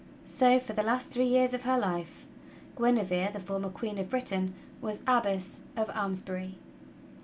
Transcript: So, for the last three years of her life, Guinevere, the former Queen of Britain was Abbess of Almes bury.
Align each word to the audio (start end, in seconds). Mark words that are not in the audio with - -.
So, 0.25 0.59
for 0.59 0.73
the 0.73 0.81
last 0.81 1.11
three 1.11 1.27
years 1.27 1.53
of 1.53 1.61
her 1.61 1.77
life, 1.77 2.25
Guinevere, 2.75 3.29
the 3.31 3.39
former 3.39 3.69
Queen 3.69 3.99
of 3.99 4.09
Britain 4.09 4.55
was 4.81 5.03
Abbess 5.05 5.61
of 5.77 5.91
Almes 5.91 6.23
bury. 6.25 6.57